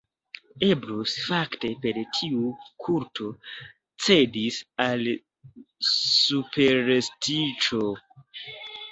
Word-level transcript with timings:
Eblus, 0.67 1.11
fakte, 1.23 1.69
per 1.81 1.97
tiu 2.19 2.47
kulto 2.85 3.27
cedis 4.05 4.57
al 4.85 5.05
superstiĉo. 5.89 7.83